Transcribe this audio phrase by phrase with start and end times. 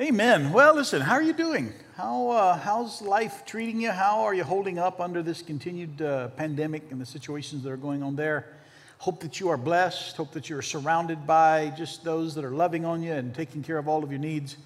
[0.00, 0.52] Amen.
[0.52, 1.72] Well, listen, how are you doing?
[1.96, 3.92] How, uh, how's life treating you?
[3.92, 7.76] How are you holding up under this continued uh, pandemic and the situations that are
[7.76, 8.56] going on there?
[8.98, 10.16] Hope that you are blessed.
[10.16, 13.78] Hope that you're surrounded by just those that are loving on you and taking care
[13.78, 14.56] of all of your needs.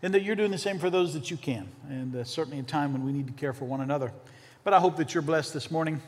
[0.00, 1.68] And that you're doing the same for those that you can.
[1.90, 4.10] And uh, certainly a time when we need to care for one another.
[4.64, 6.00] But I hope that you're blessed this morning.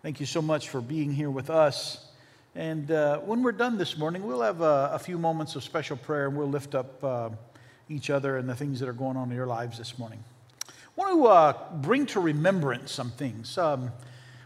[0.00, 2.06] Thank you so much for being here with us.
[2.54, 5.96] And uh, when we're done this morning, we'll have a, a, few moments of special
[5.96, 7.30] prayer and we'll lift up uh,
[7.88, 10.22] each other and the things that are going on in your lives this morning.
[10.68, 13.56] I want to uh, bring to remembrance some things.
[13.56, 13.92] Um,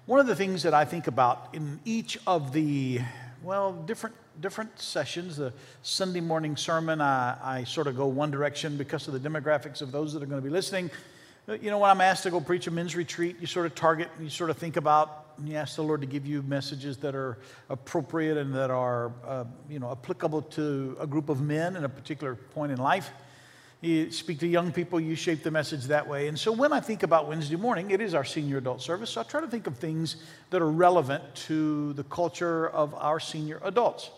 [0.06, 3.00] one of the things that I think about in each of the,
[3.42, 5.36] well, different different sessions.
[5.36, 5.52] The
[5.82, 9.92] Sunday morning sermon, I, I sort of go one direction because of the demographics of
[9.92, 10.90] those that are going to be listening.
[11.48, 14.08] You know, when I'm asked to go preach a men's retreat, you sort of target,
[14.16, 16.96] and you sort of think about, and you ask the Lord to give you messages
[16.98, 17.38] that are
[17.68, 21.88] appropriate and that are, uh, you know, applicable to a group of men in a
[21.88, 23.10] particular point in life
[23.82, 26.28] you speak to young people, you shape the message that way.
[26.28, 29.10] And so when I think about Wednesday morning, it is our senior adult service.
[29.10, 30.16] So I try to think of things
[30.50, 34.10] that are relevant to the culture of our senior adults.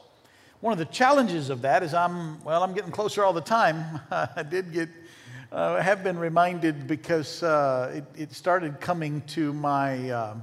[0.61, 4.01] One of the challenges of that is I'm, well, I'm getting closer all the time.
[4.11, 4.91] I did get,
[5.51, 10.37] uh, have been reminded because uh, it, it, started coming to my, uh,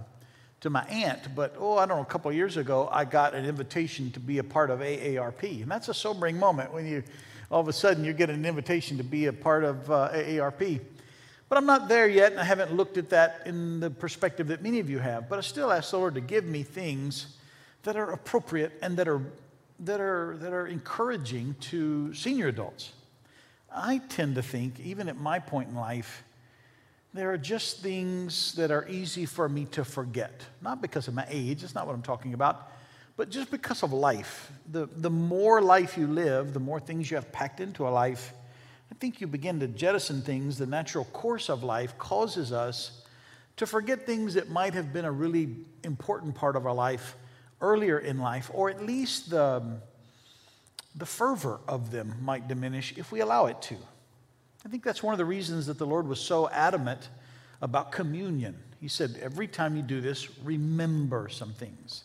[0.61, 1.35] to my aunt.
[1.35, 4.19] But, oh, I don't know, a couple of years ago, I got an invitation to
[4.19, 5.61] be a part of AARP.
[5.61, 7.03] And that's a sobering moment when you,
[7.51, 10.79] all of a sudden you get an invitation to be a part of uh, AARP.
[11.49, 14.63] But I'm not there yet, and I haven't looked at that in the perspective that
[14.63, 15.27] many of you have.
[15.27, 17.35] But I still ask the Lord to give me things
[17.83, 19.21] that are appropriate and that are,
[19.81, 22.93] that are, that are encouraging to senior adults.
[23.69, 26.23] I tend to think, even at my point in life,
[27.13, 30.41] there are just things that are easy for me to forget.
[30.61, 32.71] Not because of my age, that's not what I'm talking about,
[33.17, 37.15] but just because of life, the, the more life you live, the more things you
[37.15, 38.33] have packed into a life,
[38.91, 40.57] I think you begin to jettison things.
[40.57, 43.03] The natural course of life causes us
[43.57, 47.15] to forget things that might have been a really important part of our life
[47.61, 49.61] earlier in life, or at least the,
[50.95, 53.75] the fervor of them might diminish if we allow it to.
[54.65, 57.09] I think that's one of the reasons that the Lord was so adamant
[57.61, 58.57] about communion.
[58.79, 62.03] He said, every time you do this, remember some things.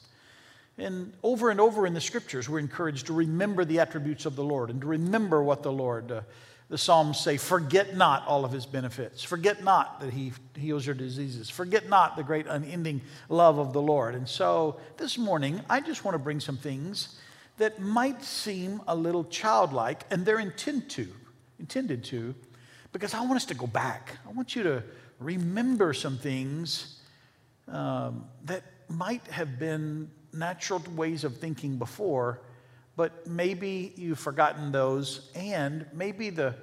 [0.79, 4.45] And over and over in the scriptures, we're encouraged to remember the attributes of the
[4.45, 6.21] Lord and to remember what the Lord, uh,
[6.69, 9.23] the Psalms say, forget not all of his benefits.
[9.23, 11.49] Forget not that he heals your diseases.
[11.49, 14.15] Forget not the great unending love of the Lord.
[14.15, 17.19] And so this morning, I just want to bring some things
[17.57, 21.09] that might seem a little childlike, and they're intended to,
[21.59, 22.35] intended to,
[22.93, 24.19] because I want us to go back.
[24.29, 24.83] I want you to
[25.21, 27.01] remember some things
[27.69, 32.41] um, that might have been natural ways of thinking before,
[32.97, 36.55] but maybe you've forgotten those, and maybe the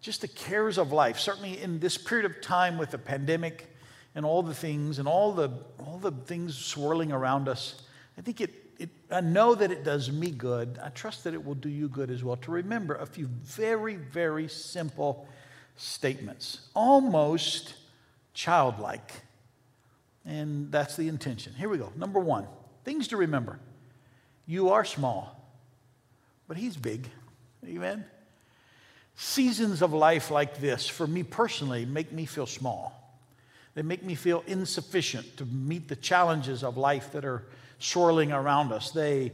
[0.00, 1.18] just the cares of life.
[1.18, 3.74] Certainly in this period of time with the pandemic
[4.14, 7.82] and all the things and all the all the things swirling around us,
[8.16, 10.78] I think it, it I know that it does me good.
[10.82, 13.96] I trust that it will do you good as well to remember a few very,
[13.96, 15.26] very simple
[15.76, 17.74] statements, almost
[18.34, 19.12] childlike.
[20.24, 21.54] And that's the intention.
[21.54, 21.90] Here we go.
[21.96, 22.46] Number one
[22.88, 23.58] Things to remember.
[24.46, 25.38] You are small,
[26.46, 27.06] but He's big.
[27.62, 28.02] Amen.
[29.14, 33.20] Seasons of life like this, for me personally, make me feel small.
[33.74, 37.44] They make me feel insufficient to meet the challenges of life that are
[37.78, 38.90] swirling around us.
[38.90, 39.32] They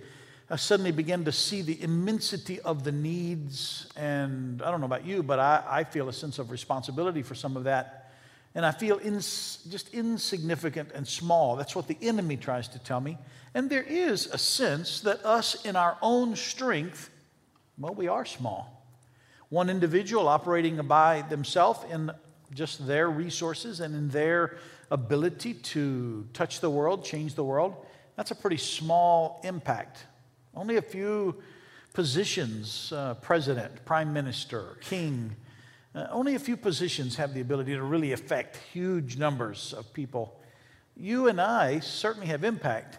[0.51, 3.87] I suddenly begin to see the immensity of the needs.
[3.95, 7.37] And I don't know about you, but I, I feel a sense of responsibility for
[7.37, 8.04] some of that
[8.55, 11.57] and I feel ins- just insignificant and small.
[11.57, 13.19] That's what the enemy tries to tell me.
[13.55, 17.11] And there is a sense that us, in our own strength,
[17.79, 18.87] well, we are small.
[19.49, 22.11] One individual operating by themselves in
[22.53, 24.57] just their resources and in their
[24.91, 27.75] ability to touch the world, change the world,
[28.17, 30.05] that's a pretty small impact.
[30.55, 31.43] Only a few
[31.93, 35.35] positions uh, president, prime minister, king,
[35.95, 40.41] uh, only a few positions have the ability to really affect huge numbers of people.
[40.97, 42.99] You and I certainly have impact,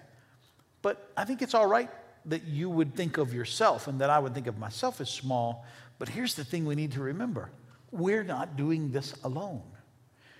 [0.81, 1.89] but I think it's all right
[2.25, 5.65] that you would think of yourself and that I would think of myself as small.
[6.00, 7.50] But here's the thing we need to remember
[7.92, 9.63] we're not doing this alone.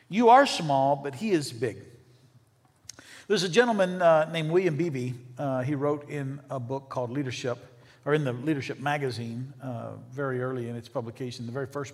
[0.10, 1.78] You are small, but he is big.
[3.28, 5.14] There's a gentleman uh, named William Beebe.
[5.38, 7.58] Uh, he wrote in a book called Leadership,
[8.06, 11.94] or in the Leadership magazine, uh, very early in its publication, the very first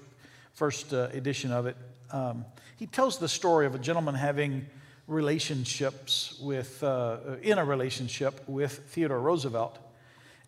[0.54, 1.76] first uh, edition of it.
[2.12, 2.46] Um,
[2.78, 4.66] he tells the story of a gentleman having
[5.08, 9.78] relationships with, uh, in a relationship with Theodore Roosevelt.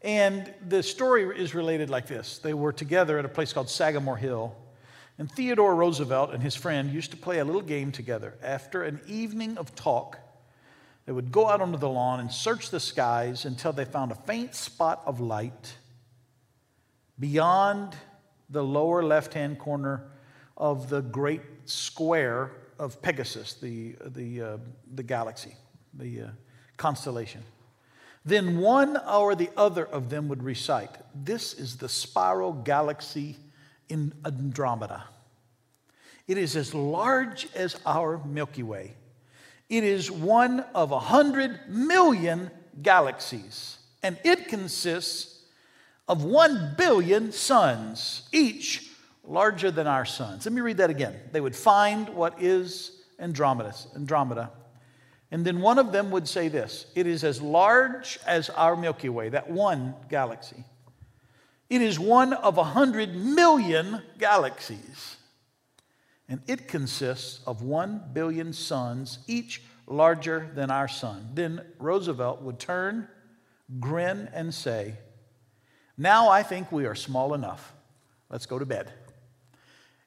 [0.02, 4.18] And the story is related like this They were together at a place called Sagamore
[4.18, 4.56] Hill.
[5.20, 8.34] And Theodore Roosevelt and his friend used to play a little game together.
[8.42, 10.18] After an evening of talk,
[11.06, 14.16] they would go out onto the lawn and search the skies until they found a
[14.16, 15.76] faint spot of light
[17.20, 17.96] beyond
[18.54, 20.06] the lower left hand corner
[20.56, 24.58] of the great square of Pegasus, the, the, uh,
[24.94, 25.56] the galaxy,
[25.94, 26.28] the uh,
[26.78, 27.44] constellation.
[28.24, 33.38] Then one or the other of them would recite, This is the spiral galaxy
[33.90, 35.04] in Andromeda.
[36.28, 38.94] It is as large as our Milky Way.
[39.70, 42.50] It is one of a hundred million
[42.82, 45.33] galaxies, and it consists
[46.08, 48.90] of one billion suns, each
[49.24, 50.46] larger than our suns.
[50.46, 51.16] Let me read that again.
[51.32, 54.52] They would find what is Andromeda, Andromeda.
[55.32, 59.10] And then one of them would say this It is as large as our Milky
[59.10, 60.64] Way, that one galaxy.
[61.70, 65.18] It is one of a hundred million galaxies.
[66.30, 71.30] And it consists of one billion suns, each larger than our sun.
[71.34, 73.08] Then Roosevelt would turn,
[73.80, 74.96] grin, and say,
[75.98, 77.74] Now I think we are small enough.
[78.30, 78.92] Let's go to bed.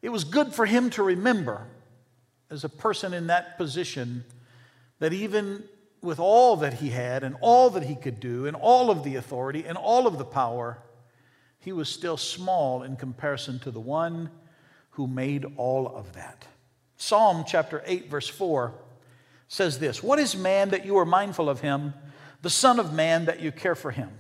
[0.02, 1.66] It was good for him to remember,
[2.50, 4.24] as a person in that position,
[4.98, 5.64] that even
[6.02, 9.16] with all that he had and all that he could do and all of the
[9.16, 10.78] authority and all of the power,
[11.58, 14.30] he was still small in comparison to the one
[14.90, 16.46] who made all of that.
[16.96, 18.72] Psalm chapter 8, verse 4
[19.48, 21.94] says this What is man that you are mindful of him,
[22.42, 24.10] the Son of Man that you care for him?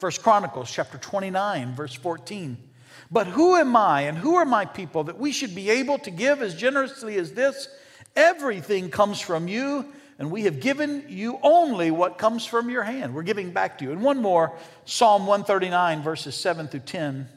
[0.00, 2.70] First Chronicles chapter 29, verse 14
[3.10, 6.10] but who am I and who are my people that we should be able to
[6.10, 7.68] give as generously as this?
[8.14, 9.86] Everything comes from you,
[10.18, 13.14] and we have given you only what comes from your hand.
[13.14, 13.92] We're giving back to you.
[13.92, 17.28] And one more Psalm 139, verses 7 through 10.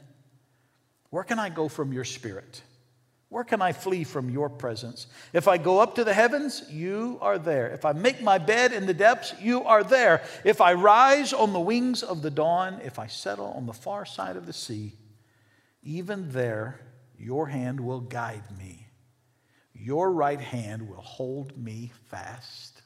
[1.09, 2.61] Where can I go from your spirit?
[3.33, 5.07] Where can I flee from your presence?
[5.33, 7.67] If I go up to the heavens, you are there.
[7.69, 10.21] If I make my bed in the depths, you are there.
[10.43, 14.05] If I rise on the wings of the dawn, if I settle on the far
[14.05, 14.93] side of the sea,
[15.81, 16.79] even there,
[17.17, 18.85] your hand will guide me.
[19.73, 22.83] Your right hand will hold me fast.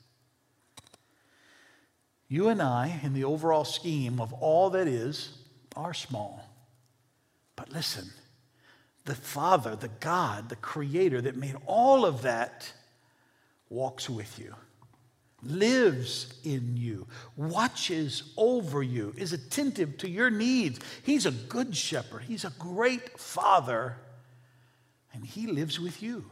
[2.29, 5.39] You and I, in the overall scheme of all that is,
[5.75, 6.41] are small.
[7.57, 8.09] But listen,
[9.07, 12.71] the Father, the God, the Creator that made all of that,
[13.69, 14.53] walks with you
[15.43, 20.79] lives in you, watches over you, is attentive to your needs.
[21.03, 23.97] He's a good shepherd, He's a great father,
[25.13, 26.25] and He lives with you.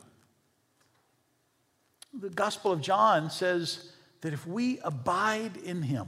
[2.13, 6.07] The Gospel of John says that if we abide in Him,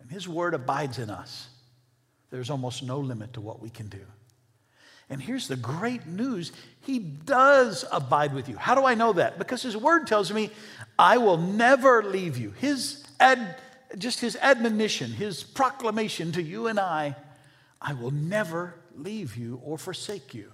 [0.00, 1.48] and His word abides in us,
[2.30, 4.04] there's almost no limit to what we can do.
[5.10, 8.56] And here's the great news He does abide with you.
[8.56, 9.38] How do I know that?
[9.38, 10.50] Because His word tells me,
[10.98, 12.50] I will never leave you.
[12.52, 13.56] His ad,
[13.98, 17.16] just His admonition, His proclamation to you and I,
[17.80, 20.50] I will never leave you or forsake you.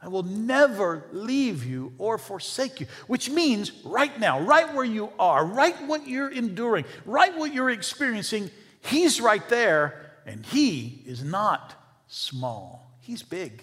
[0.00, 5.10] I will never leave you or forsake you, which means right now, right where you
[5.18, 8.50] are, right what you're enduring, right what you're experiencing,
[8.80, 11.74] He's right there, and He is not
[12.06, 12.87] small.
[13.08, 13.62] He's big.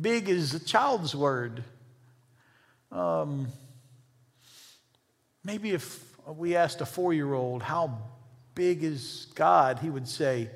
[0.00, 1.62] Big is a child's word.
[2.90, 3.48] Um,
[5.44, 7.98] maybe if we asked a four year old, How
[8.54, 9.80] big is God?
[9.80, 10.48] he would say,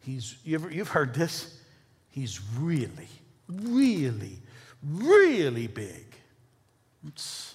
[0.00, 1.56] He's, you you've heard this,
[2.08, 3.08] He's really,
[3.48, 4.42] really,
[4.82, 6.16] really big.
[7.04, 7.54] That's,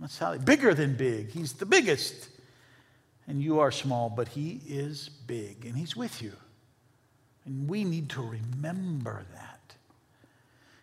[0.00, 1.30] that's how, bigger than big.
[1.30, 2.28] He's the biggest.
[3.28, 6.32] And you are small, but He is big, and He's with you.
[7.48, 9.74] And we need to remember that.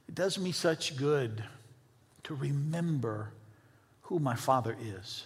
[0.09, 1.43] It does me such good
[2.23, 3.29] to remember
[4.01, 5.25] who my Father is.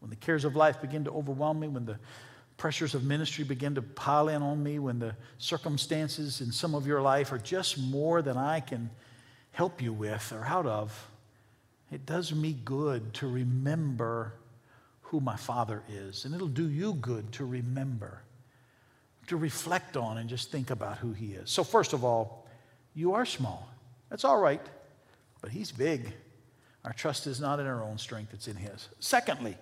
[0.00, 2.00] When the cares of life begin to overwhelm me, when the
[2.56, 6.84] pressures of ministry begin to pile in on me, when the circumstances in some of
[6.84, 8.90] your life are just more than I can
[9.52, 11.08] help you with or out of,
[11.92, 14.32] it does me good to remember
[15.02, 16.24] who my Father is.
[16.24, 18.22] And it'll do you good to remember
[19.26, 21.50] to reflect on and just think about who He is.
[21.50, 22.46] So, first of all,
[22.94, 23.68] you are small.
[24.08, 24.60] That's all right,
[25.40, 26.12] but He's big.
[26.84, 28.88] Our trust is not in our own strength, it's in His.
[29.00, 29.56] Secondly,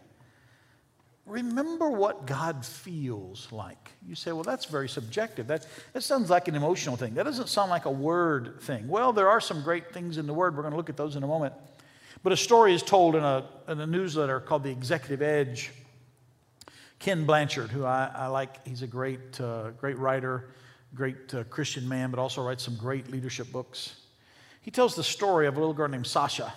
[1.26, 3.92] remember what God feels like.
[4.06, 5.46] You say, well, that's very subjective.
[5.46, 7.14] That, that sounds like an emotional thing.
[7.14, 8.88] That doesn't sound like a word thing.
[8.88, 10.54] Well, there are some great things in the Word.
[10.54, 11.54] We're going to look at those in a moment.
[12.22, 15.70] But a story is told in a, in a newsletter called The Executive Edge
[17.04, 20.48] Ken Blanchard, who I, I like, he's a great, uh, great writer,
[20.94, 23.96] great uh, Christian man, but also writes some great leadership books.
[24.62, 26.54] He tells the story of a little girl named Sasha.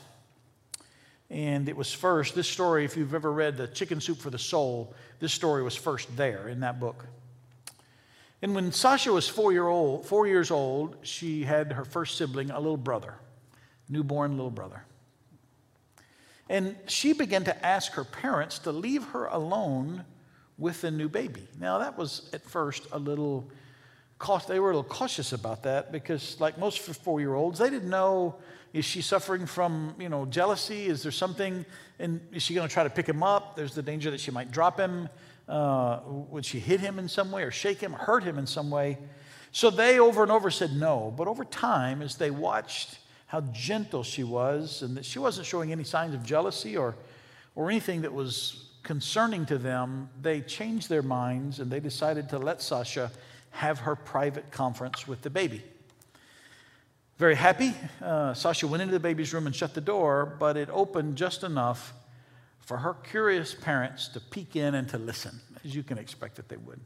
[1.29, 4.39] And it was first, this story, if you've ever read The Chicken Soup for the
[4.39, 7.05] Soul, this story was first there in that book.
[8.41, 12.51] And when Sasha was four, year old, four years old, she had her first sibling,
[12.51, 13.15] a little brother,
[13.89, 14.85] newborn little brother.
[16.47, 20.05] And she began to ask her parents to leave her alone
[20.57, 21.47] with the new baby.
[21.59, 23.49] Now, that was at first a little,
[24.19, 24.47] cautious.
[24.47, 27.89] they were a little cautious about that because, like most four year olds, they didn't
[27.89, 28.35] know
[28.73, 30.85] is she suffering from, you know, jealousy?
[30.87, 31.65] Is there something,
[31.99, 33.55] and is she going to try to pick him up?
[33.55, 35.09] There's the danger that she might drop him.
[35.47, 38.45] Uh, would she hit him in some way or shake him, or hurt him in
[38.45, 38.97] some way?
[39.51, 41.13] So they over and over said no.
[41.15, 45.71] But over time, as they watched how gentle she was and that she wasn't showing
[45.71, 46.95] any signs of jealousy or,
[47.55, 52.39] or anything that was concerning to them, they changed their minds and they decided to
[52.39, 53.11] let Sasha
[53.51, 55.61] have her private conference with the baby.
[57.17, 60.69] Very happy, uh, Sasha went into the baby's room and shut the door, but it
[60.71, 61.93] opened just enough
[62.61, 66.47] for her curious parents to peek in and to listen, as you can expect that
[66.47, 66.79] they would.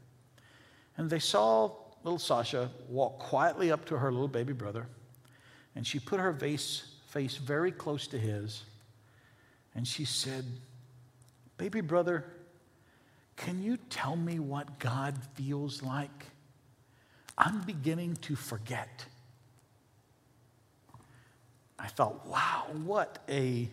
[0.96, 1.70] And they saw
[2.02, 4.88] little Sasha walk quietly up to her little baby brother,
[5.76, 8.64] and she put her face, face very close to his,
[9.76, 10.44] and she said,
[11.62, 12.24] Baby brother,
[13.36, 16.26] can you tell me what God feels like?
[17.38, 19.06] I'm beginning to forget.
[21.78, 23.68] I thought, wow, what a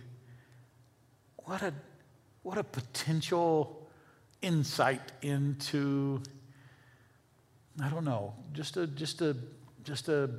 [1.38, 1.74] what a
[2.44, 3.90] what a potential
[4.44, 6.22] insight into
[7.82, 9.36] I don't know, just a just a
[9.84, 10.30] just a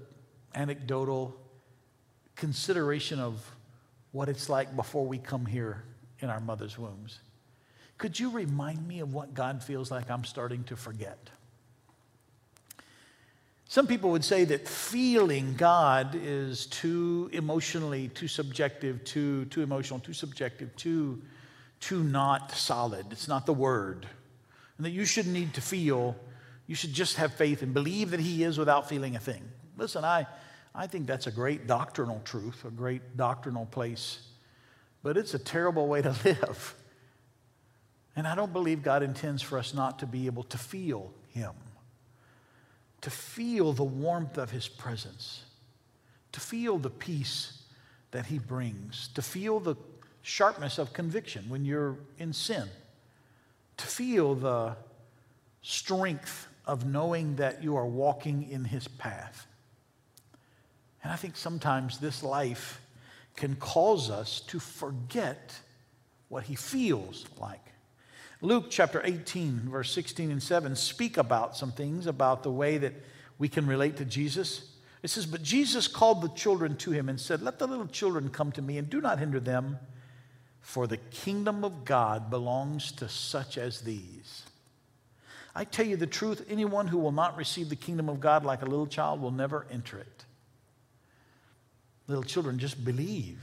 [0.54, 1.34] anecdotal
[2.36, 3.44] consideration of
[4.12, 5.82] what it's like before we come here
[6.20, 7.18] in our mother's wombs.
[8.00, 11.18] Could you remind me of what God feels like I'm starting to forget?
[13.66, 20.00] Some people would say that feeling God is too emotionally, too subjective, too, too emotional,
[20.00, 21.20] too subjective, too,
[21.78, 23.04] too not solid.
[23.10, 24.06] It's not the word.
[24.78, 26.16] And that you shouldn't need to feel,
[26.66, 29.42] you should just have faith and believe that He is without feeling a thing.
[29.76, 30.26] Listen, I,
[30.74, 34.26] I think that's a great doctrinal truth, a great doctrinal place,
[35.02, 36.76] but it's a terrible way to live.
[38.20, 41.54] And I don't believe God intends for us not to be able to feel Him
[43.00, 45.44] to feel the warmth of his presence,
[46.32, 47.62] to feel the peace
[48.10, 49.76] that he brings, to feel the
[50.22, 52.68] sharpness of conviction when you're in sin,
[53.76, 54.76] to feel the
[55.62, 59.46] strength of knowing that you are walking in his path.
[61.02, 62.80] And I think sometimes this life
[63.36, 65.58] can cause us to forget
[66.28, 67.64] what he feels like.
[68.42, 72.94] Luke chapter 18, verse 16 and 7 speak about some things about the way that
[73.38, 74.70] we can relate to Jesus.
[75.02, 78.30] It says, But Jesus called the children to him and said, Let the little children
[78.30, 79.78] come to me and do not hinder them,
[80.60, 84.44] for the kingdom of God belongs to such as these.
[85.54, 88.62] I tell you the truth, anyone who will not receive the kingdom of God like
[88.62, 90.24] a little child will never enter it.
[92.06, 93.38] Little children just believe.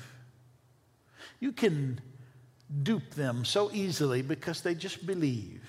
[1.39, 2.01] You can
[2.83, 5.63] dupe them so easily because they just believe.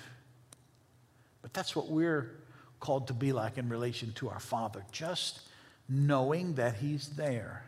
[1.41, 2.35] But that's what we're
[2.79, 5.41] called to be like in relation to our Father, just
[5.87, 7.63] knowing that He's there.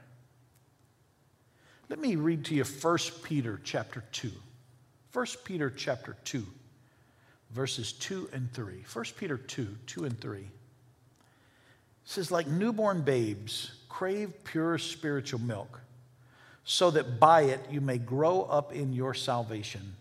[1.90, 4.32] Let me read to you 1 Peter chapter 2.
[5.14, 6.46] 1 Peter chapter 2,
[7.52, 8.86] verses 2 and 3.
[8.94, 10.40] 1 Peter 2, 2 and 3.
[10.40, 10.48] It
[12.06, 15.82] says, like newborn babes, crave pure spiritual milk
[16.64, 19.96] so that by it you may grow up in your salvation,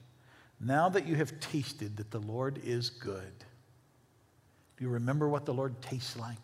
[0.60, 3.32] now that you have tasted that the Lord is good.
[4.76, 6.38] Do you remember what the Lord tastes like?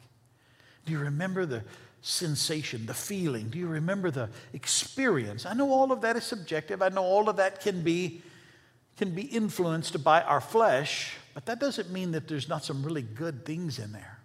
[0.84, 1.64] Do you remember the
[2.00, 3.48] sensation, the feeling?
[3.48, 5.44] Do you remember the experience?
[5.44, 6.80] I know all of that is subjective.
[6.80, 8.22] I know all of that can be,
[8.96, 13.02] can be influenced by our flesh, but that doesn't mean that there's not some really
[13.02, 14.15] good things in there.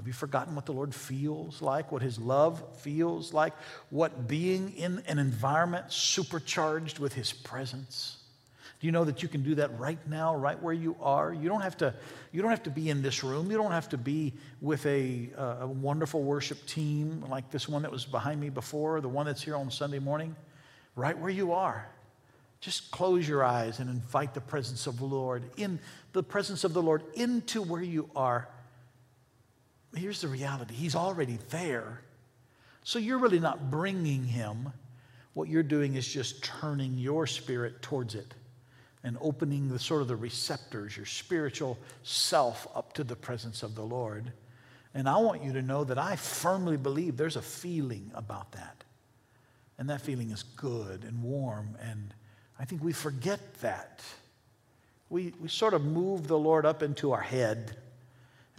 [0.00, 3.52] Have you forgotten what the Lord feels like, what His love feels like,
[3.90, 8.16] what being in an environment supercharged with His presence?
[8.80, 11.34] Do you know that you can do that right now, right where you are?
[11.34, 11.92] You don't have to,
[12.32, 13.50] you don't have to be in this room.
[13.50, 17.82] You don't have to be with a, uh, a wonderful worship team like this one
[17.82, 20.34] that was behind me before, the one that's here on Sunday morning.
[20.96, 21.86] Right where you are.
[22.62, 25.78] Just close your eyes and invite the presence of the Lord in
[26.14, 28.48] the presence of the Lord into where you are
[29.94, 32.00] here's the reality He's already there.
[32.82, 34.72] So you're really not bringing Him.
[35.34, 38.34] What you're doing is just turning your spirit towards it
[39.02, 43.74] and opening the sort of the receptors, your spiritual self, up to the presence of
[43.74, 44.32] the Lord.
[44.92, 48.84] And I want you to know that I firmly believe there's a feeling about that.
[49.78, 51.76] And that feeling is good and warm.
[51.80, 52.12] And
[52.58, 54.02] I think we forget that.
[55.08, 57.76] We, we sort of move the Lord up into our head.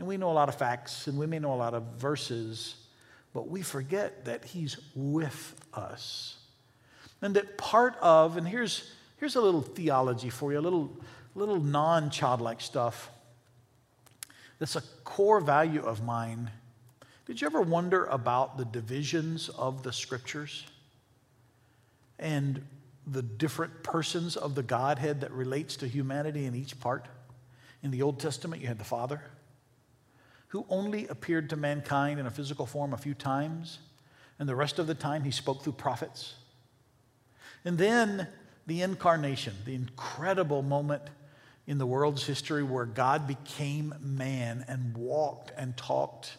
[0.01, 2.73] And we know a lot of facts and we may know a lot of verses,
[3.35, 6.37] but we forget that He's with us.
[7.21, 10.91] And that part of, and here's, here's a little theology for you, a little,
[11.35, 13.11] little non childlike stuff
[14.57, 16.49] that's a core value of mine.
[17.27, 20.65] Did you ever wonder about the divisions of the scriptures
[22.17, 22.65] and
[23.05, 27.05] the different persons of the Godhead that relates to humanity in each part?
[27.83, 29.21] In the Old Testament, you had the Father,
[30.51, 33.79] who only appeared to mankind in a physical form a few times,
[34.37, 36.33] and the rest of the time he spoke through prophets.
[37.63, 38.27] And then
[38.67, 41.03] the incarnation, the incredible moment
[41.67, 46.35] in the world's history where God became man and walked and talked.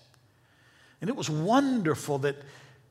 [1.01, 2.37] And it was wonderful that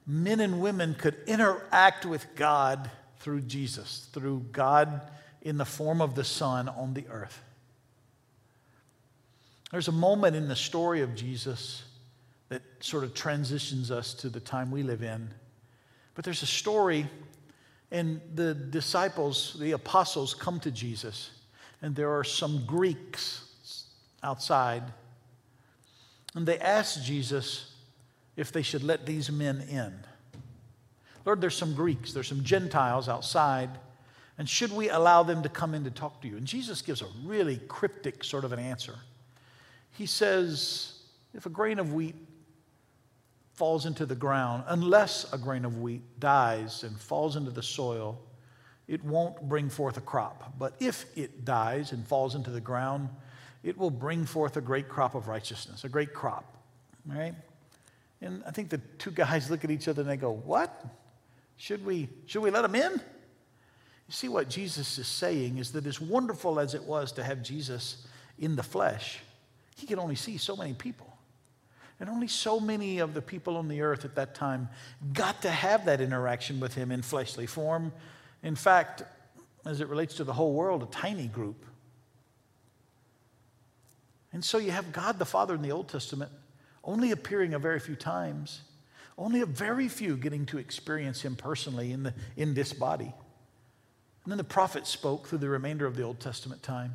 [0.07, 5.01] men and women could interact with God through Jesus, through God
[5.43, 7.43] in the form of the Son on the earth.
[9.71, 11.83] There's a moment in the story of Jesus
[12.49, 15.29] that sort of transitions us to the time we live in.
[16.13, 17.07] But there's a story,
[17.89, 21.31] and the disciples, the apostles, come to Jesus
[21.81, 23.43] and there are some Greeks
[24.23, 24.83] outside.
[26.35, 27.73] And they ask Jesus
[28.35, 29.93] if they should let these men in.
[31.25, 33.69] Lord, there's some Greeks, there's some Gentiles outside,
[34.37, 36.37] and should we allow them to come in to talk to you?
[36.37, 38.95] And Jesus gives a really cryptic sort of an answer.
[39.91, 40.99] He says,
[41.33, 42.15] if a grain of wheat
[43.53, 48.19] falls into the ground, unless a grain of wheat dies and falls into the soil,
[48.87, 50.53] it won't bring forth a crop.
[50.57, 53.09] But if it dies and falls into the ground,
[53.63, 56.57] it will bring forth a great crop of righteousness, a great crop.
[57.05, 57.35] Right?
[58.21, 60.85] And I think the two guys look at each other and they go, What?
[61.57, 62.93] Should we, should we let them in?
[62.93, 67.43] You see, what Jesus is saying is that as wonderful as it was to have
[67.43, 68.07] Jesus
[68.39, 69.19] in the flesh,
[69.75, 71.07] he could only see so many people.
[71.99, 74.69] And only so many of the people on the earth at that time
[75.13, 77.91] got to have that interaction with him in fleshly form
[78.43, 79.03] in fact,
[79.65, 81.65] as it relates to the whole world, a tiny group.
[84.33, 86.31] And so you have God the Father in the Old Testament
[86.83, 88.61] only appearing a very few times,
[89.17, 93.13] only a very few getting to experience Him personally in, the, in this body.
[94.23, 96.93] And then the prophets spoke through the remainder of the Old Testament time.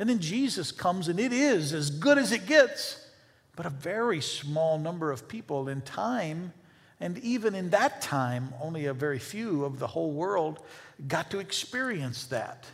[0.00, 3.06] And then Jesus comes, and it is as good as it gets,
[3.54, 6.52] but a very small number of people in time
[7.00, 10.62] and even in that time, only a very few of the whole world
[11.08, 12.66] got to experience that.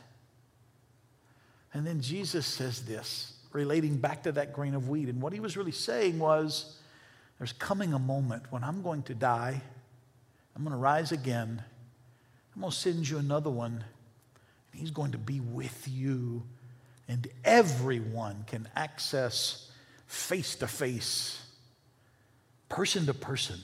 [1.73, 5.09] And then Jesus says this, relating back to that grain of wheat.
[5.09, 6.81] And what he was really saying was
[7.39, 9.61] there's coming a moment when I'm going to die,
[10.57, 11.63] I'm going to rise again,
[12.55, 13.85] I'm going to send you another one,
[14.73, 16.43] and he's going to be with you.
[17.09, 19.71] And everyone can access
[20.07, 21.43] face to face,
[22.69, 23.61] person to person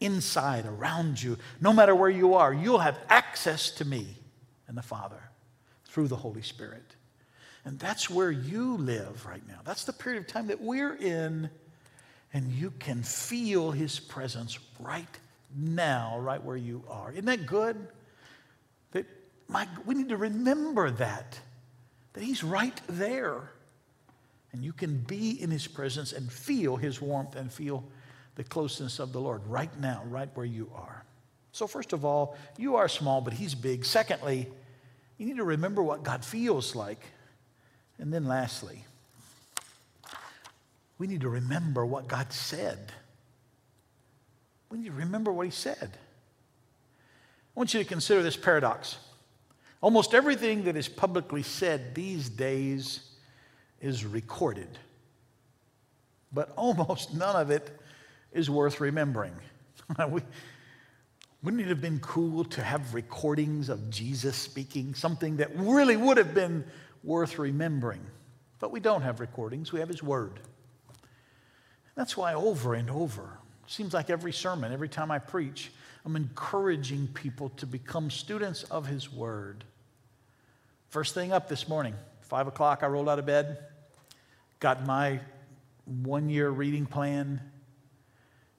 [0.00, 4.06] inside, around you, no matter where you are, you'll have access to me
[4.68, 5.20] and the Father
[5.86, 6.84] through the Holy Spirit.
[7.64, 9.58] And that's where you live right now.
[9.64, 11.50] That's the period of time that we're in,
[12.32, 15.18] and you can feel His presence right
[15.56, 17.10] now, right where you are.
[17.10, 17.76] Isn't that good?
[18.92, 19.06] That
[19.48, 21.40] my, we need to remember that,
[22.18, 23.48] that He's right there.
[24.52, 27.84] And you can be in His presence and feel His warmth and feel
[28.34, 31.04] the closeness of the Lord right now, right where you are.
[31.52, 33.84] So, first of all, you are small, but He's big.
[33.84, 34.48] Secondly,
[35.16, 37.00] you need to remember what God feels like.
[38.00, 38.84] And then, lastly,
[40.98, 42.90] we need to remember what God said.
[44.70, 45.90] We need to remember what He said.
[45.94, 48.98] I want you to consider this paradox.
[49.80, 53.00] Almost everything that is publicly said these days
[53.80, 54.68] is recorded,
[56.32, 57.70] but almost none of it
[58.32, 59.34] is worth remembering.
[60.08, 60.20] we,
[61.42, 66.16] wouldn't it have been cool to have recordings of Jesus speaking, something that really would
[66.16, 66.64] have been
[67.04, 68.04] worth remembering?
[68.58, 70.40] But we don't have recordings, we have His Word.
[71.94, 75.70] That's why over and over, it seems like every sermon, every time I preach,
[76.08, 79.62] I'm encouraging people to become students of His Word.
[80.88, 81.92] First thing up this morning,
[82.22, 83.58] five o'clock, I rolled out of bed,
[84.58, 85.20] got my
[85.84, 87.42] one year reading plan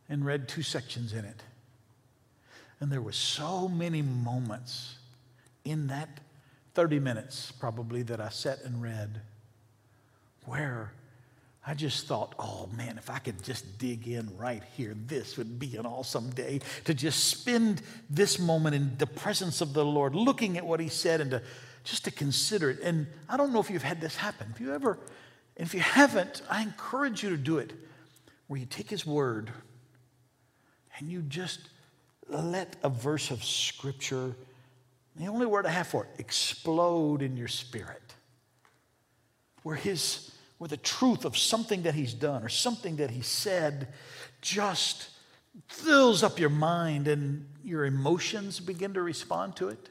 [0.08, 1.42] and read two sections in it.
[2.80, 5.00] And there were so many moments
[5.66, 6.20] in that
[6.76, 9.22] 30 minutes, probably, that I sat and read
[10.46, 10.94] where
[11.70, 15.60] I just thought, oh man, if I could just dig in right here, this would
[15.60, 20.16] be an awesome day to just spend this moment in the presence of the Lord,
[20.16, 21.44] looking at what He said and to
[21.84, 22.80] just to consider it.
[22.82, 24.48] And I don't know if you've had this happen.
[24.50, 24.98] If you ever,
[25.58, 27.72] and if you haven't, I encourage you to do it
[28.48, 29.52] where you take His word
[30.98, 31.60] and you just
[32.28, 34.36] let a verse of Scripture,
[35.16, 38.02] the only word I have for it, explode in your spirit.
[39.62, 40.29] Where His
[40.60, 43.88] where the truth of something that he's done or something that he said
[44.42, 45.10] just
[45.68, 49.90] fills up your mind and your emotions begin to respond to it?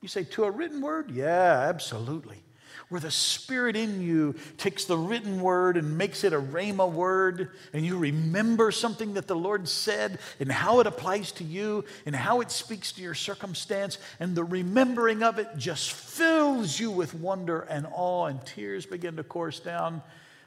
[0.00, 1.10] You say, to a written word?
[1.10, 2.43] Yeah, absolutely
[2.88, 7.50] where the Spirit in you takes the written word and makes it a rhema word,
[7.72, 12.14] and you remember something that the Lord said and how it applies to you and
[12.14, 17.14] how it speaks to your circumstance, and the remembering of it just fills you with
[17.14, 20.02] wonder and awe, and tears begin to course down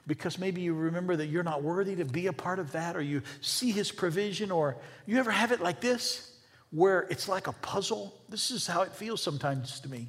[0.08, 3.02] because maybe you remember that you're not worthy to be a part of that, or
[3.02, 6.32] you see His provision, or you ever have it like this,
[6.72, 8.16] where it's like a puzzle.
[8.30, 10.08] This is how it feels sometimes to me.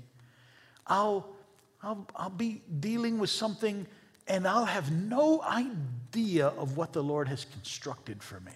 [0.86, 1.28] I'll
[1.82, 3.86] I'll, I'll be dealing with something
[4.26, 8.52] and I'll have no idea of what the Lord has constructed for me.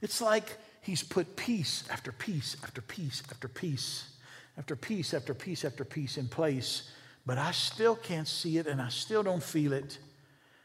[0.00, 4.10] It's like He's put piece after piece after piece after piece
[4.58, 6.90] after piece after piece after piece in place,
[7.24, 9.98] but I still can't see it and I still don't feel it.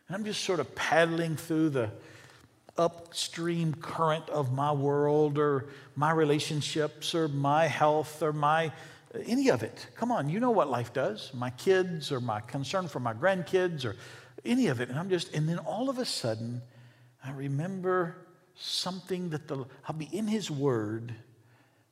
[0.08, 1.92] And I'm just sort of paddling through the
[2.80, 8.72] upstream current of my world or my relationships or my health or my
[9.26, 9.88] any of it.
[9.96, 11.32] Come on, you know what life does.
[11.34, 13.96] My kids or my concern for my grandkids or
[14.46, 14.90] any of it.
[14.90, 16.62] And I'm just, and then all of a sudden,
[17.24, 18.16] I remember
[18.56, 21.14] something that the, I'll be in His Word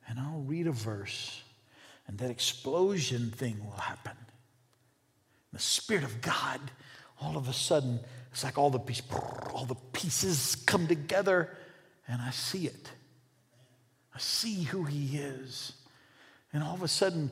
[0.08, 1.42] and I'll read a verse
[2.06, 4.16] and that explosion thing will happen.
[5.52, 6.60] The Spirit of God,
[7.20, 9.06] all of a sudden, it's like all the, pieces,
[9.54, 11.56] all the pieces come together
[12.06, 12.90] and I see it.
[14.14, 15.72] I see who He is.
[16.52, 17.30] And all of a sudden,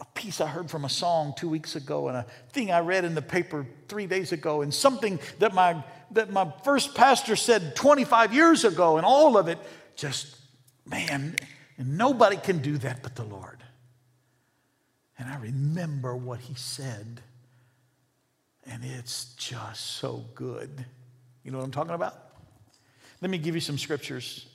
[0.00, 3.04] a piece I heard from a song two weeks ago, and a thing I read
[3.04, 7.74] in the paper three days ago, and something that my, that my first pastor said
[7.76, 9.58] 25 years ago, and all of it
[9.96, 10.36] just,
[10.84, 11.36] man,
[11.78, 13.62] and nobody can do that but the Lord.
[15.18, 17.22] And I remember what he said,
[18.66, 20.84] and it's just so good.
[21.42, 22.14] You know what I'm talking about?
[23.22, 24.46] Let me give you some scriptures.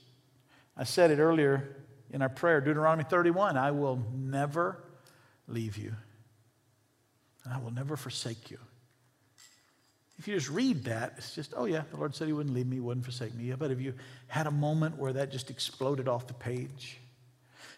[0.78, 1.76] I said it earlier
[2.12, 4.78] in our prayer, Deuteronomy 31 I will never
[5.48, 5.94] leave you,
[7.44, 8.58] and I will never forsake you.
[10.20, 12.68] If you just read that, it's just, oh yeah, the Lord said He wouldn't leave
[12.68, 13.52] me, wouldn't forsake me.
[13.58, 13.96] But if you
[14.28, 17.00] had a moment where that just exploded off the page?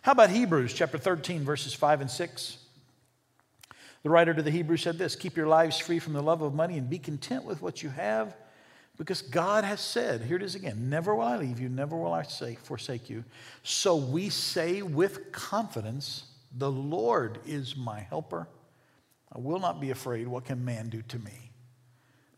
[0.01, 2.57] How about Hebrews chapter 13, verses 5 and 6?
[4.03, 6.53] The writer to the Hebrews said this Keep your lives free from the love of
[6.53, 8.35] money and be content with what you have
[8.97, 12.13] because God has said, here it is again, never will I leave you, never will
[12.13, 13.23] I say, forsake you.
[13.63, 16.25] So we say with confidence,
[16.55, 18.47] the Lord is my helper.
[19.35, 20.27] I will not be afraid.
[20.27, 21.51] What can man do to me?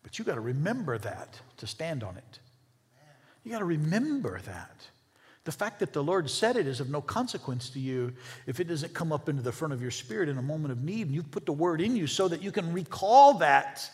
[0.02, 2.40] But you got to remember that to stand on it.
[3.44, 4.88] You got to remember that.
[5.44, 8.14] The fact that the Lord said it is of no consequence to you
[8.48, 10.84] if it doesn't come up into the front of your spirit in a moment of
[10.84, 13.90] need and you've put the word in you so that you can recall that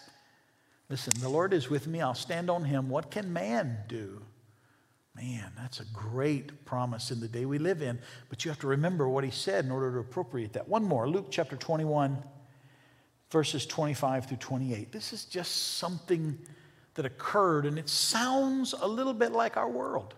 [0.91, 2.01] Listen, the Lord is with me.
[2.01, 2.89] I'll stand on him.
[2.89, 4.21] What can man do?
[5.15, 7.97] Man, that's a great promise in the day we live in.
[8.27, 10.67] But you have to remember what he said in order to appropriate that.
[10.67, 12.21] One more Luke chapter 21,
[13.29, 14.91] verses 25 through 28.
[14.91, 16.37] This is just something
[16.95, 20.13] that occurred, and it sounds a little bit like our world.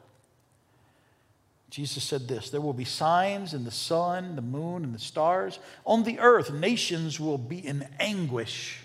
[1.69, 5.59] Jesus said this There will be signs in the sun, the moon, and the stars.
[5.85, 8.79] On the earth, nations will be in anguish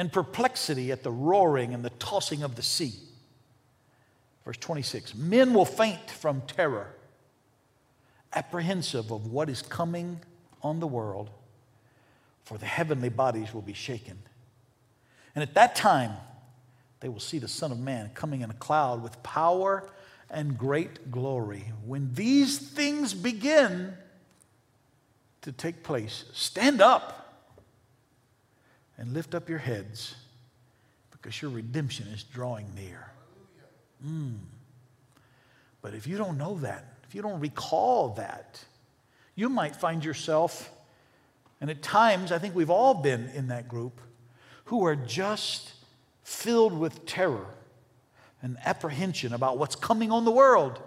[0.00, 2.94] and perplexity at the roaring and the tossing of the sea.
[4.46, 6.94] Verse 26 Men will faint from terror,
[8.32, 10.18] apprehensive of what is coming
[10.62, 11.28] on the world,
[12.44, 14.16] for the heavenly bodies will be shaken.
[15.34, 16.12] And at that time,
[17.00, 19.86] they will see the Son of Man coming in a cloud with power
[20.30, 21.74] and great glory.
[21.84, 23.92] When these things begin
[25.42, 27.19] to take place, stand up
[29.00, 30.14] and lift up your heads
[31.10, 33.10] because your redemption is drawing near.
[34.06, 34.36] Mm.
[35.82, 38.62] But if you don't know that, if you don't recall that,
[39.34, 40.70] you might find yourself,
[41.60, 44.00] and at times I think we've all been in that group,
[44.66, 45.72] who are just
[46.22, 47.46] filled with terror
[48.42, 50.80] and apprehension about what's coming on the world.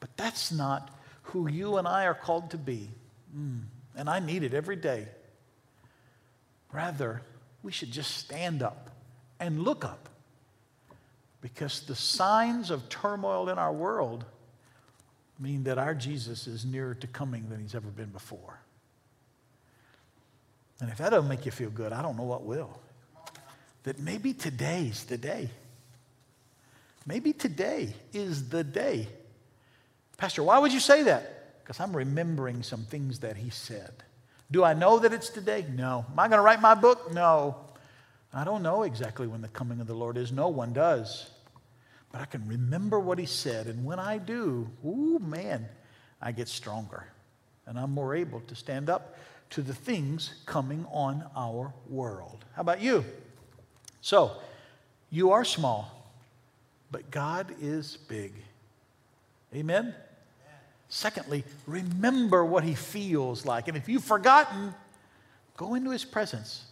[0.00, 0.90] But that's not
[1.22, 2.90] who you and I are called to be.
[3.36, 3.60] Mm.
[3.94, 5.06] And I need it every day.
[6.72, 7.22] Rather,
[7.62, 8.90] we should just stand up
[9.38, 10.08] and look up.
[11.40, 14.24] Because the signs of turmoil in our world
[15.38, 18.60] mean that our Jesus is nearer to coming than he's ever been before.
[20.80, 22.78] And if that doesn't make you feel good, I don't know what will.
[23.84, 25.50] That maybe today's the day.
[27.06, 29.08] Maybe today is the day.
[30.18, 31.62] Pastor, why would you say that?
[31.62, 33.92] Because I'm remembering some things that he said.
[34.50, 35.64] Do I know that it's today?
[35.74, 36.04] No.
[36.10, 37.12] Am I going to write my book?
[37.12, 37.56] No.
[38.32, 40.32] I don't know exactly when the coming of the Lord is.
[40.32, 41.30] No one does.
[42.12, 43.66] But I can remember what he said.
[43.66, 45.68] And when I do, ooh, man,
[46.20, 47.06] I get stronger.
[47.66, 49.16] And I'm more able to stand up
[49.50, 52.44] to the things coming on our world.
[52.54, 53.04] How about you?
[54.00, 54.32] So,
[55.10, 55.90] you are small,
[56.90, 58.32] but God is big.
[59.54, 59.94] Amen?
[60.90, 63.68] Secondly, remember what he feels like.
[63.68, 64.74] And if you've forgotten,
[65.56, 66.64] go into his presence.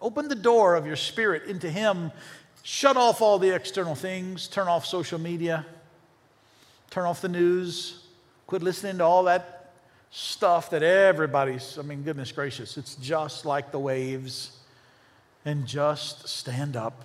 [0.00, 2.10] Open the door of your spirit into him.
[2.62, 4.48] Shut off all the external things.
[4.48, 5.66] Turn off social media.
[6.90, 8.02] Turn off the news.
[8.46, 9.74] Quit listening to all that
[10.10, 14.52] stuff that everybody's, I mean, goodness gracious, it's just like the waves.
[15.44, 17.04] And just stand up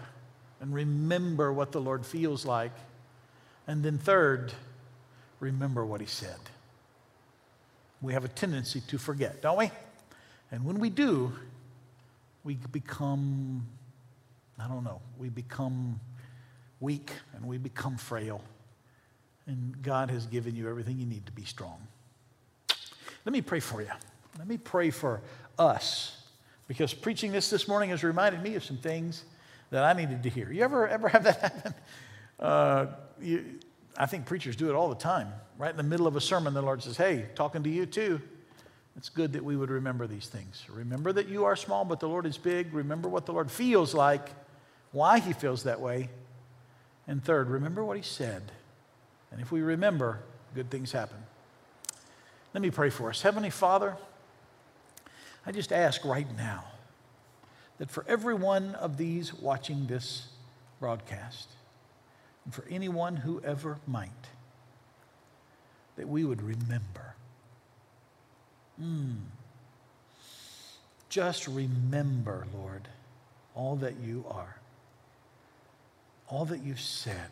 [0.62, 2.72] and remember what the Lord feels like.
[3.68, 4.54] And then, third,
[5.44, 6.40] remember what he said.
[8.02, 9.72] We have a tendency to forget, don't we?
[10.52, 11.34] And when we do,
[12.44, 13.66] we become,
[14.60, 16.00] I don't know, we become
[16.80, 18.42] weak and we become frail.
[19.46, 21.88] And God has given you everything you need to be strong.
[23.26, 23.92] Let me pray for you.
[24.38, 25.22] Let me pray for
[25.60, 26.18] us
[26.68, 29.24] because preaching this this morning has reminded me of some things
[29.70, 30.52] that I needed to hear.
[30.52, 31.74] You ever ever have that happen?
[32.40, 32.86] Uh,
[33.22, 33.60] you,
[33.98, 35.32] I think preachers do it all the time.
[35.58, 38.22] Right in the middle of a sermon, the Lord says, Hey, talking to you too.
[38.96, 40.64] It's good that we would remember these things.
[40.70, 42.74] Remember that you are small, but the Lord is big.
[42.74, 44.30] Remember what the Lord feels like,
[44.92, 46.10] why He feels that way.
[47.08, 48.52] And third, remember what He said.
[49.32, 50.20] And if we remember,
[50.54, 51.18] good things happen.
[52.54, 53.22] Let me pray for us.
[53.24, 53.98] Heavenly Father,
[55.46, 56.66] I just ask right now
[57.80, 60.28] that for every one of these watching this
[60.80, 61.50] broadcast,
[62.46, 64.10] and for anyone who ever might,
[65.96, 67.16] that we would remember.
[68.82, 69.18] Mm.
[71.10, 72.88] Just remember, Lord,
[73.56, 74.58] all that you are,
[76.28, 77.30] all that you've said.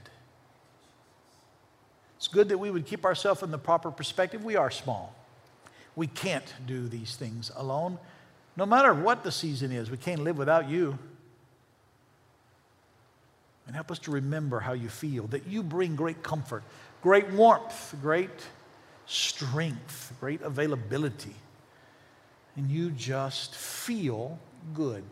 [2.18, 4.44] It's good that we would keep ourselves in the proper perspective.
[4.44, 5.16] We are small.
[5.96, 7.98] We can't do these things alone.
[8.56, 11.00] No matter what the season is, we can't live without you.
[13.68, 16.64] And help us to remember how you feel, that you bring great comfort,
[17.02, 18.30] great warmth, great
[19.06, 21.36] strength, great availability.
[22.56, 24.40] And you just feel
[24.74, 25.04] good.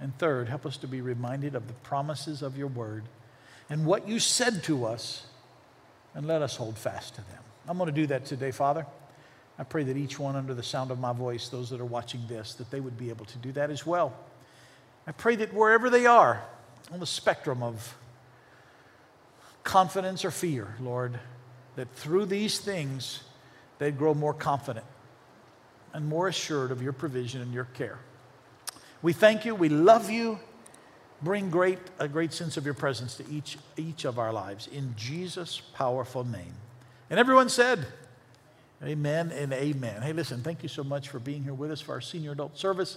[0.00, 3.04] And third, help us to be reminded of the promises of your word
[3.68, 5.26] and what you said to us,
[6.14, 7.42] and let us hold fast to them.
[7.68, 8.86] I'm going to do that today, Father.
[9.58, 12.22] I pray that each one under the sound of my voice, those that are watching
[12.26, 14.14] this, that they would be able to do that as well.
[15.06, 16.42] I pray that wherever they are,
[16.92, 17.96] on the spectrum of
[19.64, 21.18] confidence or fear, Lord,
[21.76, 23.22] that through these things
[23.78, 24.86] they'd grow more confident
[25.92, 27.98] and more assured of your provision and your care.
[29.02, 29.54] We thank you.
[29.54, 30.38] We love you.
[31.22, 34.94] Bring great, a great sense of your presence to each, each of our lives in
[34.96, 36.54] Jesus' powerful name.
[37.10, 37.86] And everyone said,
[38.82, 40.00] Amen and amen.
[40.00, 42.56] Hey, listen, thank you so much for being here with us for our senior adult
[42.56, 42.96] service.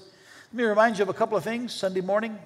[0.52, 1.74] Let me remind you of a couple of things.
[1.74, 2.40] Sunday morning,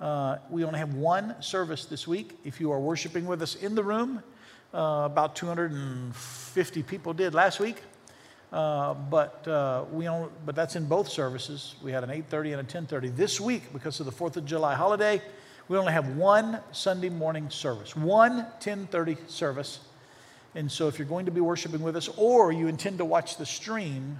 [0.00, 2.38] uh, we only have one service this week.
[2.44, 4.22] If you are worshiping with us in the room,
[4.72, 7.76] uh, about 250 people did last week.
[8.52, 11.76] Uh, but uh, we only, but that's in both services.
[11.82, 14.74] We had an 8:30 and a 10:30 this week because of the Fourth of July
[14.74, 15.22] holiday.
[15.68, 19.80] We only have one Sunday morning service, one 10:30 service.
[20.56, 23.36] And so, if you're going to be worshiping with us, or you intend to watch
[23.36, 24.18] the stream,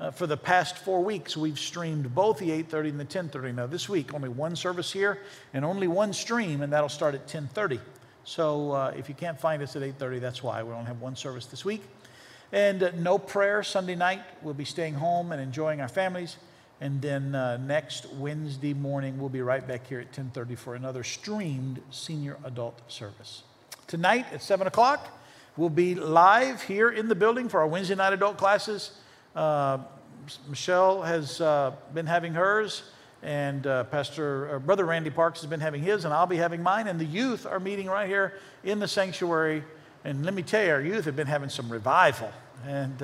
[0.00, 3.52] uh, for the past four weeks, we've streamed both the 8:30 and the 10:30.
[3.54, 5.18] Now, this week, only one service here
[5.52, 7.80] and only one stream, and that'll start at 10:30.
[8.24, 11.16] So, uh, if you can't find us at 8:30, that's why we only have one
[11.16, 11.82] service this week.
[12.50, 14.22] And uh, no prayer Sunday night.
[14.42, 16.36] We'll be staying home and enjoying our families.
[16.80, 21.04] And then uh, next Wednesday morning, we'll be right back here at 10:30 for another
[21.04, 23.42] streamed senior adult service.
[23.86, 25.08] Tonight at 7 o'clock,
[25.58, 28.92] we'll be live here in the building for our Wednesday night adult classes.
[29.34, 29.78] Uh,
[30.48, 32.82] Michelle has uh, been having hers,
[33.22, 36.86] and uh, Pastor Brother Randy Parks has been having his, and I'll be having mine.
[36.86, 39.64] And the youth are meeting right here in the sanctuary.
[40.04, 42.32] And let me tell you, our youth have been having some revival.
[42.66, 43.02] And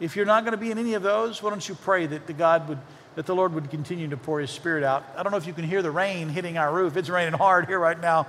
[0.00, 2.26] if you're not going to be in any of those, why don't you pray that
[2.26, 2.78] the God would
[3.16, 5.04] that the Lord would continue to pour His Spirit out.
[5.16, 6.96] I don't know if you can hear the rain hitting our roof.
[6.96, 8.26] It's raining hard here right now.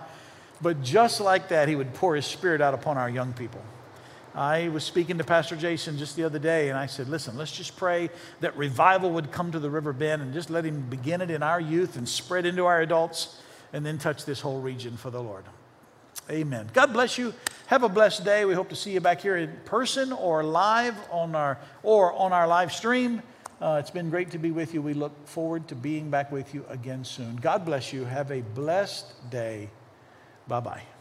[0.61, 3.61] But just like that, He would pour His Spirit out upon our young people.
[4.37, 7.51] I was speaking to Pastor Jason just the other day, and I said, Listen, let's
[7.51, 11.21] just pray that revival would come to the River Bend and just let Him begin
[11.21, 13.41] it in our youth and spread into our adults
[13.73, 15.43] and then touch this whole region for the Lord.
[16.29, 16.69] Amen.
[16.71, 17.33] God bless you.
[17.65, 18.45] Have a blessed day.
[18.45, 22.31] We hope to see you back here in person or live on our or on
[22.31, 23.23] our live stream.
[23.59, 24.83] Uh, it's been great to be with you.
[24.83, 27.37] We look forward to being back with you again soon.
[27.37, 28.05] God bless you.
[28.05, 29.71] Have a blessed day.
[30.47, 30.96] Bye bye.